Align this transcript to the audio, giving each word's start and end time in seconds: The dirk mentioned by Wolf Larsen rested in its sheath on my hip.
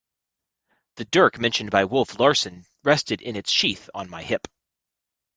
The 0.95 1.05
dirk 1.05 1.37
mentioned 1.37 1.69
by 1.69 1.85
Wolf 1.85 2.17
Larsen 2.17 2.65
rested 2.83 3.21
in 3.21 3.35
its 3.35 3.51
sheath 3.51 3.87
on 3.93 4.09
my 4.09 4.23
hip. 4.23 4.47